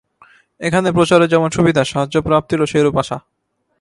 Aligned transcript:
এখানে 0.61 0.87
প্রচারের 0.91 1.31
যেমন 1.33 1.49
সুবিধা, 1.49 1.81
সাহায্যপ্রাপ্তিরও 1.83 2.69
সেইরূপ 2.71 2.95
আশা। 2.97 3.17